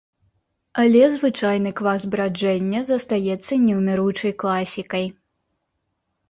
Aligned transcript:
Але 0.83 1.01
звычайны 1.15 1.73
квас 1.79 2.05
браджэння 2.15 2.81
застаецца 2.91 3.53
неўміручай 3.67 4.33
класікай. 4.45 5.05